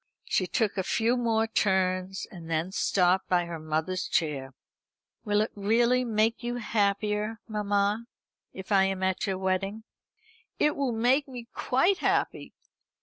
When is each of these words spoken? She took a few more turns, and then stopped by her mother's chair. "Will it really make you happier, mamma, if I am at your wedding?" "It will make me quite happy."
She 0.25 0.47
took 0.47 0.79
a 0.79 0.83
few 0.83 1.15
more 1.15 1.45
turns, 1.45 2.25
and 2.31 2.49
then 2.49 2.71
stopped 2.71 3.29
by 3.29 3.45
her 3.45 3.59
mother's 3.59 4.07
chair. 4.07 4.55
"Will 5.23 5.41
it 5.41 5.51
really 5.53 6.03
make 6.03 6.41
you 6.41 6.55
happier, 6.55 7.39
mamma, 7.47 8.07
if 8.51 8.71
I 8.71 8.85
am 8.85 9.03
at 9.03 9.27
your 9.27 9.37
wedding?" 9.37 9.83
"It 10.57 10.75
will 10.75 10.91
make 10.91 11.27
me 11.27 11.47
quite 11.53 11.99
happy." 11.99 12.55